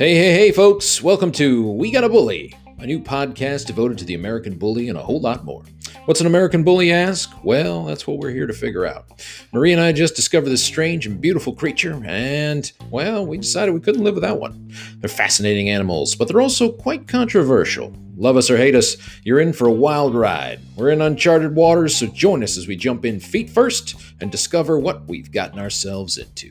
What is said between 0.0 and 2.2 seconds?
Hey, hey, hey, folks. Welcome to We Gotta